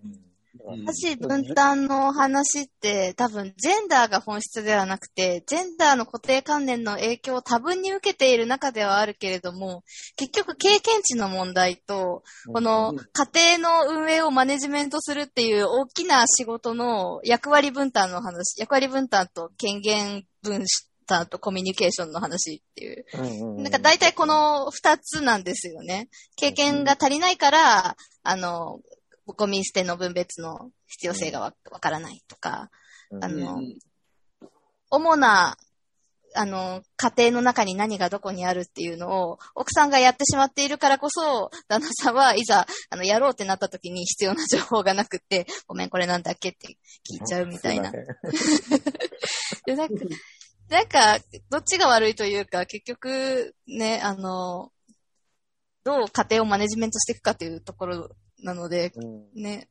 [0.03, 0.29] うん。
[0.62, 9.83] 家事分担の話って多分ジェンダーが本質ではなくて、ジェンダーの固定観念の影響を多分に受けている中ではあるけれども、
[10.15, 12.93] 結局経験値の問題と、この
[13.33, 20.63] 家庭の運営をマネジメントするっていう大きな仕事の役割分担の話、役割分担と権限分
[21.09, 23.05] 担とコミュニケーションの話っていう。
[23.61, 26.07] なんか大体この二つなんですよね。
[26.35, 28.79] 経験が足りないから、あの、
[29.25, 32.69] ゴミ捨ての分別の必要性がわわからないとか、
[33.11, 33.23] うん。
[33.23, 33.77] あのうん
[34.91, 35.55] 主な、
[36.35, 47.91] あの、家庭の中に何がどこにあるっていうのを、奥さんがやってしまっているからこそ、旦那さんはいざ、あの、やろうってなった時に必要な情報がなくって、ごめん、これなんだっけって聞いちゃうみたいな
[50.69, 51.17] なんか、
[51.49, 54.71] どっちが悪いというか、結局、ね、あの、
[55.84, 58.10] どう家庭をマネジメントしていくかというところ
[58.43, 59.08] なので、せんう
[59.39, 59.67] んね、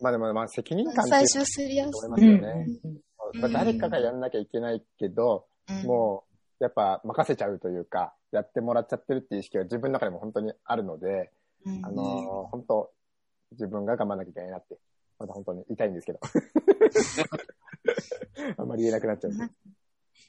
[0.00, 2.66] まあでも、まあ責任感最終すりやすのはありますよね。
[2.84, 2.96] うん
[3.40, 5.86] まあ誰かがやんなきゃいけないけど、い。
[5.86, 6.24] も
[6.60, 11.32] う、やっぱ任せちゃうというか、やってもらっちゃってるっていう意識が自分の中でも本当にあるので、
[11.64, 12.06] うん、あのー
[12.50, 12.92] 本当、
[13.52, 14.78] 自分が頑張らなきゃいけないなって、
[15.18, 16.20] まだ本当に痛いんですけど。
[18.58, 19.32] あんまり言えなくなっちゃう。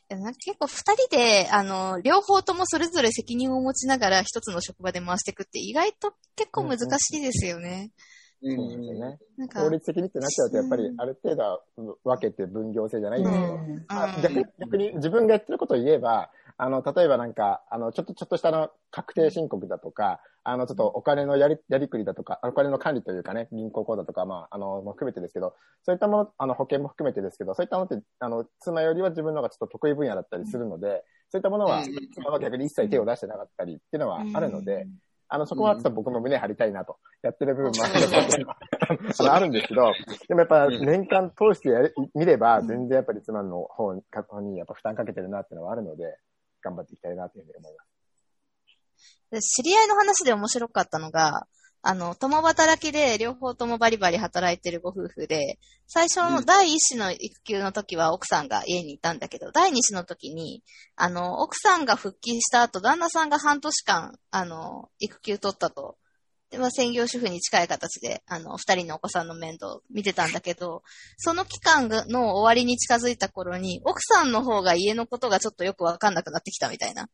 [0.08, 7.92] でもなんか結構二人で、あの、両方ともそれぞれ責任を持ちながら一つの職場で回していくって意外と結構難しいですよね。
[8.44, 8.56] うん。
[8.56, 9.18] そうなんですよね。
[9.38, 11.02] なんか、法律的にってなっちゃうと、やっぱりうん。
[11.02, 11.60] ある程度は
[12.04, 14.56] 分けて分業制じゃないんですけど、うん。
[14.60, 34.88] 逆に自分がやってることを言えば、あの、例えばなんか、あの、ちょっと、ちょっとしたあの、確定申告だとか、あの、ちょっとお金のやり、やりくりだとか、お金の管理というかね、銀行口座とか、まあ、あの、も含めてですけど、そういったもの、あの、保険も含めてですけど、そういったものって、あの、妻よりは自分の方がちょっと得意分野だったりするので、そういったものはうん、妻は逆に一切手を出してなかったりっていうのはあるので、
[35.28, 37.94] あの、そこはちょっと僕も胸張りたいなと、やってる部分もある
[39.18, 39.92] あのあるんですけど、
[40.28, 43.94] でもやっぱ年間通してやれ見れば、全然やっぱり妻の方
[44.42, 46.18] にやっぱ負担かけてるなっていうのはあるので、
[46.66, 47.96] 頑張っていきたいなというふうに思います。
[49.32, 51.48] で知り合いの話で面白かったのが、
[51.88, 60.64] あの、共働きで両方ともバリバリ働いてるご夫婦で、最初の第一子の育休の時は奥さんが家にいたんだけど、第二子の時に、
[60.96, 65.98] あの、奥さんが復帰した後、旦那さんが半年間、あの、育休取ったと。
[66.58, 70.84] まあ、専業主婦に近い形で、あの、二人のお子さんの面倒を見てたんだけど、
[71.18, 77.10] その期間がの終わりに近づいた頃に、奥さんの方が家のことがちょっとよくわかんなくなってきたみたいな。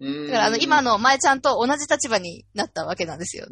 [0.00, 3.46] うんだから、あの、今の前ちゃんと同じ立場になったわけなんですよ。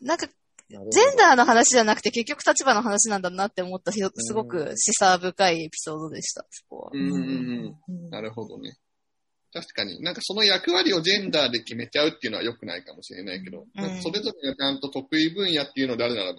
[0.00, 0.26] なんか、
[0.70, 6.90] ジェンダーの話じゃなくて結局立場の話なんだなって思った、ひすごく示唆深いエピソードでした、そこは。
[6.92, 8.10] うんうんうん。
[8.10, 8.76] なるほどね。
[9.52, 16.38] 確かに、なんかその役割をジェンダーで決めちゃうっていうのは良くないかもしれないけど、うんそれぞれがちゃんと得意分野っていうのであるならば、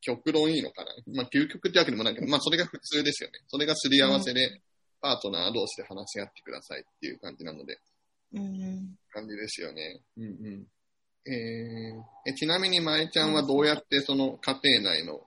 [0.00, 0.92] 極論いいのかな。
[1.14, 3.40] まあ、究極ってわけでもないけど、まあ、それが普通ですよね。
[3.48, 4.60] それがすり合わせで、
[5.00, 7.78] パートナー同士で話し合ってくださいっていう感じなので、
[8.34, 8.96] うん。
[9.10, 10.00] 感じですよね。
[10.16, 10.66] うんうん。
[11.26, 15.20] えーえちなみに、まえちゃんはどうやってその家庭内の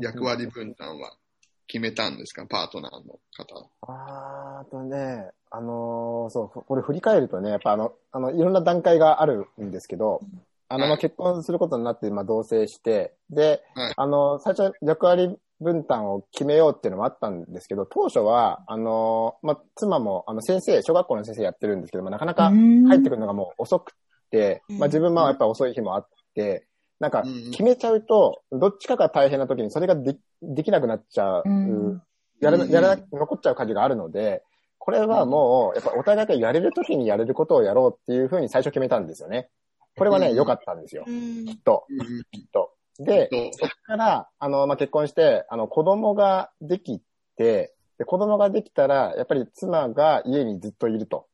[0.00, 1.16] 役割分担は
[1.66, 3.68] 決めたんですか、パートナーの方。
[3.82, 10.20] あーあとね、あのーそう、これ振り返るとね、やっぱあの、あの、いろんな段階があるんですけど、
[10.68, 13.92] あの、結婚することになって、まあ、同棲して、で、はい。
[13.94, 23.92] あの、最初は役割分担を決めようっていうのもあったんですけど、当初は、あの、まあ、妻も、あの、先生、小学校の先生やってるんですけど、まあ、なかなか入ってくるのがもう遅く
[24.30, 24.78] て、うん。
[24.78, 26.66] まあ、自分もやっぱ遅い日もあって、
[27.02, 32.02] なんか決めちゃうと、どっちかが大変な時にそれがでできなくなっちゃう、うん
[32.40, 34.42] やらやらな、残っちゃう感じがあるので、
[34.78, 39.48] これはもう、やっぱお互いがやれる時にやれることをやろうっていうふうに最初決めたんですよね。
[39.96, 41.10] これはね、うん良かったんですよう。
[41.10, 41.44] ん。
[41.44, 41.86] きっと、
[42.32, 42.72] きっと。
[42.98, 47.00] で、とそっから、あの、まあ、結婚して、あの、子供ができ
[47.36, 51.26] て、で、子供ができたら、やっぱり妻が家にずっといると。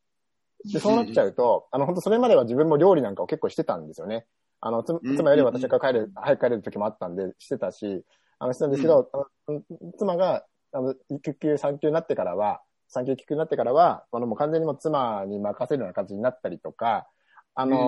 [0.65, 4.27] で、そうなっちゃうと、あの、本当それまでは自分も料理なんかを結構してたんですよね。
[4.61, 8.05] あの、つうん妻より私が帰る、早く帰れる時もあったんで、してたし、
[8.39, 9.11] あの、してたんですけど、
[9.47, 9.63] あの
[9.99, 17.09] 妻が、あの、育休、産休になってからは、産休、育休になってからは、あの、もう完全にもう妻に任せるような感じになったりとか、
[17.55, 17.79] あのー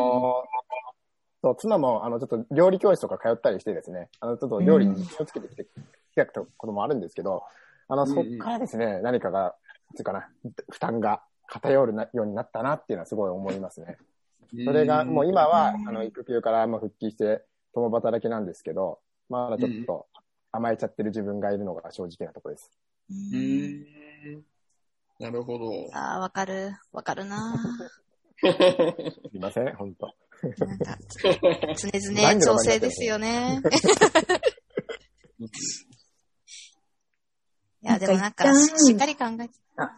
[1.42, 5.68] そう、妻も、あの、ちょっと料理教室とか通ったりしてですね、あの、ちょっと料理に気をつけてきて、き
[6.16, 7.44] たこともあるんですけど、
[7.88, 9.56] あの、うんそっからですね、何かが、っ
[9.96, 10.28] ていうかな、
[10.70, 13.96] 負担が偏るなようになったなっていうのはすごい思いますね。
[14.64, 20.08] それが、もう今は、あの、育休からもう復帰して、共働きなんですけど、まだちょっと
[20.50, 22.70] 甘えちゃってる自分がいるのが正直なところです。
[23.10, 24.44] うーん
[25.20, 25.70] なるほど。
[25.92, 26.72] ああ、わかる。
[26.92, 27.54] わかるな
[28.40, 28.46] す
[29.34, 30.12] いません、本当
[30.66, 30.98] なんか、
[31.76, 33.60] 常々調整ですよね。
[37.82, 39.54] いや、でもなんか、ししっかり考えて。
[39.76, 39.96] あ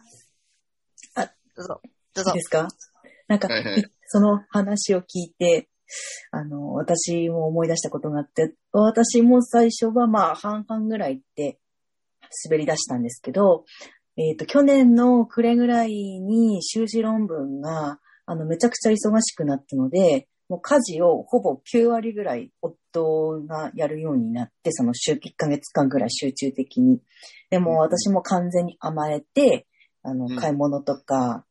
[1.15, 1.81] あどうぞ。
[2.13, 2.41] どうぞいいで。
[2.41, 2.67] すか？
[3.27, 5.69] なんか、はいはいその話を聞いて、
[6.29, 11.57] あの、私も思い出したことがあって、私も最初はまあ半々ぐらいって
[12.45, 13.65] 滑り出したんですけど、
[14.15, 26.99] えっ、と、去年の暮れぐらいに修士論文が、あの、めちゃくちゃ忙しくなったので、もう家事をほぼ9割ぐらい夫がやるようになって、その週1ヶ月間ぐらい集中的に。
[27.49, 29.65] でも私も完全に甘えて、
[30.03, 31.45] あのうん、買い物とか、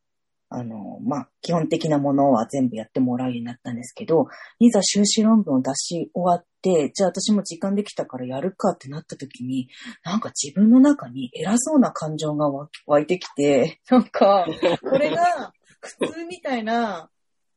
[0.55, 4.27] あの、まあ、基本的なものは全部やってもらうようになったんですけど、
[4.59, 9.69] いざ修士論文を出し終わって、じゃあ私も時間できたからやるかってなった時に、
[10.05, 12.51] なんか自分の中に偉そうな感情が
[12.87, 14.47] 湧いてきて、なんか、
[14.83, 17.11] これが普通みたいな、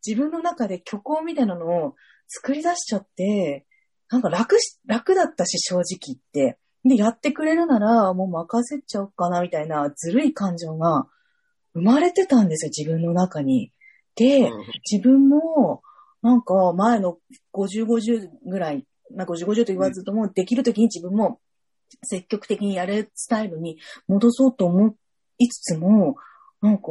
[0.05, 1.95] 自分の中で虚構みたいなのを
[2.27, 3.65] 作り出しちゃって、
[4.09, 6.59] なんか楽し、楽だったし、正直言って。
[6.83, 11.07] で、やってくれるなら、もう任せちゃおうかな、みたいな、ずるい感情が
[11.75, 13.71] 生まれてたんですよ、自分の中に。
[14.15, 14.49] で、
[14.89, 15.83] 自分も、
[16.21, 17.17] なんか前の
[17.53, 21.39] 50、50ぐらい、まあ、50、50と言わずとも、できるときに自分も
[22.03, 24.95] 積極的にやるスタイルに戻そうと思
[25.37, 26.15] いつつも、
[26.61, 26.83] なんか、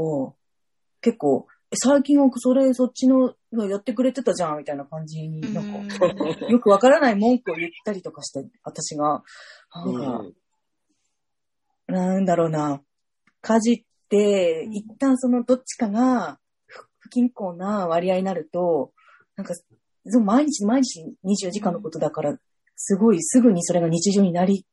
[1.00, 3.34] 結構、え最近はそれ、そっちの、
[3.68, 6.06] やってくれてたじゃん、みたいな感じに、なんか、
[6.48, 9.22] よくわからない文句を言ったりとかして、私が、
[9.74, 10.24] なんか、
[11.86, 12.82] なんだろうな、
[13.40, 13.86] 家事
[14.70, 18.92] 一旦そのどっちかが不不均衡な割合になると、
[19.36, 19.54] なんか、
[20.06, 22.36] そう毎日毎日24時間のことだから、
[22.76, 24.66] すごいすぐにそれが日常になり、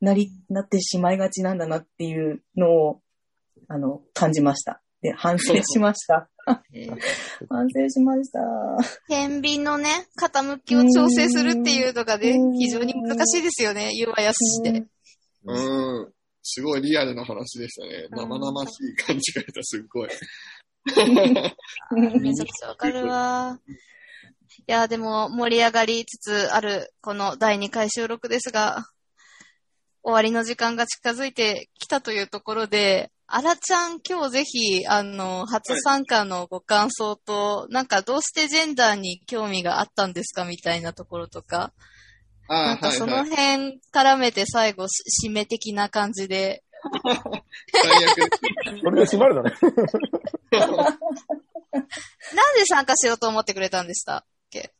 [0.00, 3.00] なり、なってしまいがちなんだなっていうのを、
[3.68, 4.80] あの、感じました。
[5.02, 6.30] で、反省しました。
[6.72, 6.98] えー
[7.48, 8.40] 反省しました。
[9.08, 13.92] 天秤のね、傾きを調整するっていうのがねうん、非常に難しいですよね。
[13.96, 14.86] 言うはやすして。
[15.44, 15.52] う
[16.06, 16.12] ん。
[16.42, 18.08] すごいリアルな話でしたね。
[18.10, 20.10] うん生々しい感じがした、すっごい。
[22.20, 23.58] めちゃくちゃわかるわ。
[23.66, 28.84] いや、でも盛り上がりつつある、この第2回収録ですが、
[30.02, 41.72] 終わりの時間が近づいてきたというところで、あらちゃん今日ぜひ、あの、初参加のご感想と、なんかどうしてジェンダーに興味があったんですかみたいなところとか、
[42.50, 43.24] なんかその。
[43.24, 46.62] 辺絡めて最後、し締め的な感じで。
[47.72, 48.28] 最悪です。
[48.82, 49.52] これで閉まるのね。
[50.50, 50.96] なん
[52.56, 54.72] で参加しようと思ってくれたんでしたっけ？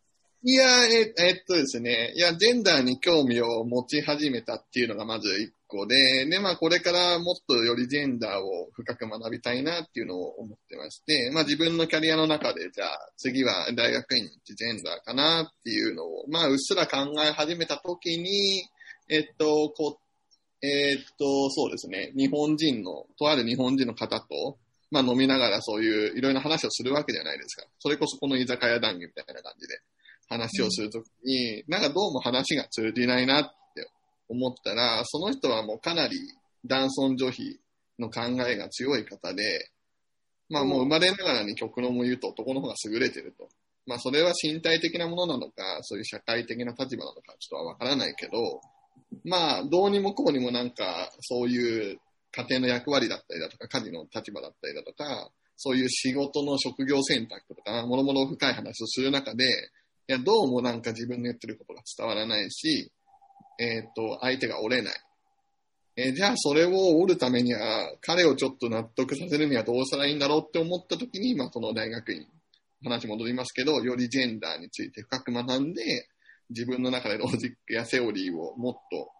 [0.42, 2.12] いや、え、えっとですね。
[2.16, 18.64] いや、ジェンダーに興味を持ち始めたっていうのがまず一個で、で、まあこれからもっとよりジェンダーを深く学びたいなっていうのを思ってまして、まあ自分のキャリアの中で、じゃあ次は大学院に行ってジェンダーかなっていうのを、まあうっすら考え始めた時に、
[19.08, 20.00] えっと、こ
[20.62, 22.12] う、えっと、そうですね。
[22.16, 24.58] 日本人の、とある日本人の方と、
[24.90, 27.66] まあ飲みながらそういういろいろな話をするわけじゃないですか。
[27.78, 29.78] それこそこの居酒屋談義みたいな感じで
[30.28, 33.59] 話をするときに、なんかどうも話が通じないなって
[34.30, 36.16] 思ったら、その人はもうかなり
[36.64, 37.60] 男尊女卑
[37.98, 39.70] の考えが強い方で、
[40.48, 43.48] まあもう生まれながらに極論も言うと男の方が優れてると。
[43.86, 48.32] まあそれは身体的なものなのか、そういう社会的な立場なのかちょっとはわからないけど、
[49.24, 51.98] まあどうにもこうにもなんかそういう
[52.32, 59.44] 家庭の役割だったりだとか、家事の立場だったりだとか、そういう仕事の職業選択とか、もろもろ深い話をする中で、
[60.08, 62.90] いや、どうもなんか自分の言ってることが伝わらないし、
[63.60, 64.94] えっ、と、相手が折れない。
[65.96, 72.26] えーじゃあそれを折るためには、彼をちょっと納得させるにはどうしたらいいんだろうって思った時に、まあその大学院、
[72.82, 76.08] 話戻りますけど、よりジェンダーについて深く学んで、
[76.48, 79.10] 自分の中でロジックやセオリーをもっと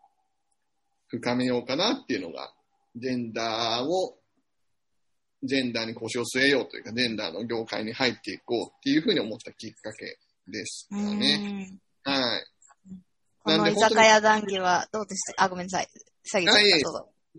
[1.09, 2.53] 深めようかなっていうのが、
[2.97, 4.17] ジェンダーを、
[5.43, 10.19] ジェンダーに腰を据えようというか、ジェンダーの業界に入っていこうっていうふうに思ったきっかけ
[10.51, 11.69] ですかね。
[11.69, 12.50] うんはい。
[13.43, 15.45] この居酒屋談義はどうでした？
[15.45, 15.89] あ、ごめんなさい。
[16.25, 16.77] 下げちゃっはいた。
[16.77, 16.83] い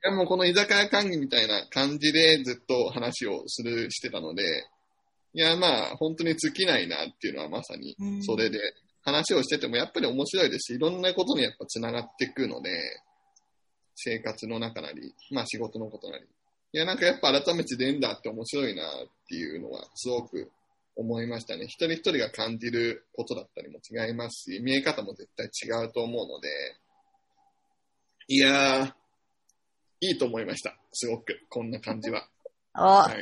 [0.04, 4.44] やもうこの居酒屋会議みたいな感じでずっと話をする、してたので、
[5.34, 8.60] いやまあ本当に尽きないなっていうのはまさにうんそれで、
[9.04, 12.70] 話をしててもやっぱり面白いですし、いろんなことにやっぱ繋がっていくので、
[13.96, 16.26] 生活の中なり、まあ仕事のことなり。
[16.74, 18.88] いやなんかやっぱ改めてジェンダーって面白いなっ
[19.28, 20.50] ていうのはすごく
[20.96, 21.66] 思いましたね。
[21.66, 26.50] 一人一人が感じることだったりも違いますし、見え方も絶対違うと思うので、
[28.28, 28.94] いやー、
[30.02, 30.76] いいと思いました。
[30.94, 32.28] すごく、こんな感じは。
[32.76, 33.22] お、はい、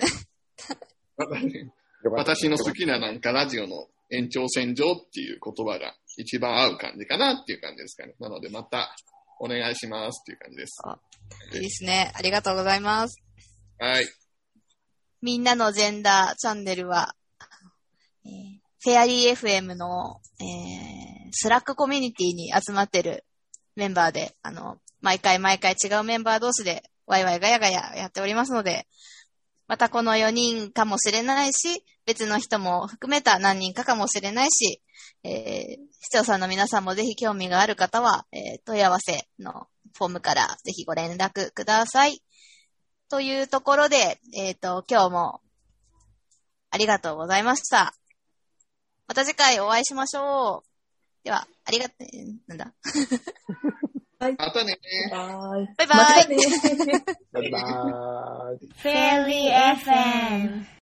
[2.11, 8.13] 私の好きななんかラジオの延長線上っていう言葉が一番合う感じかなっていう感じですかね。
[8.19, 8.95] なのでまた
[9.39, 10.81] お願いしますっていう感じです。
[11.55, 12.11] いいですね。
[12.15, 13.21] ありがとうございます。
[13.79, 14.07] はい。
[15.21, 17.18] みんなのジェンダーチャンネルは、えー
[18.81, 23.23] フェアリー FM の、えースラックコミュニティに集まってる
[23.75, 28.87] メンバーで、あの、毎回毎回違うメンバー同士でワイワイガヤガヤやっておりますので、
[29.67, 34.81] またこの4人かもしれないし、別の人も含めた何人かかもしれないし、
[35.23, 39.67] えー視聴者の皆さんもぜひ興味がある方は、えー問い合わせの
[39.97, 42.23] フォームからぜひご連絡ください。
[43.09, 45.41] というところで、えっ、と、今日も
[46.71, 47.98] ありがとうございました。
[49.09, 51.25] また次回お会いしましょう。
[51.25, 52.05] では、ありがとう、
[52.47, 52.73] なんだ？
[54.19, 54.77] またね
[55.11, 55.73] はい。
[55.77, 58.69] バイバイまたねバイバーイ。
[58.83, 59.49] Fairy
[59.81, 60.65] FM